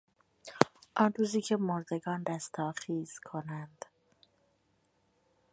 [0.95, 3.85] آن روزی که مردگان رستاخیز کنند